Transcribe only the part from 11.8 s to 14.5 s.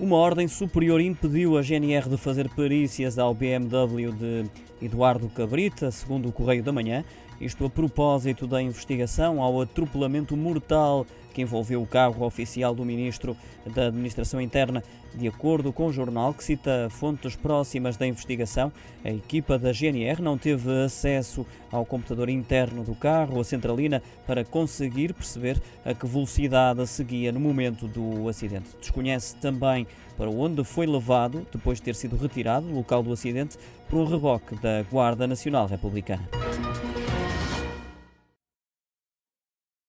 o carro oficial do Ministro da Administração